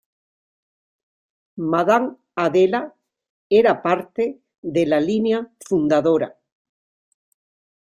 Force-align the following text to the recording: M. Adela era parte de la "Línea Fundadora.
M. 1.63 1.97
Adela 2.45 2.81
era 3.59 3.75
parte 3.85 4.27
de 4.79 4.85
la 4.87 4.99
"Línea 5.11 5.45
Fundadora. 5.69 6.35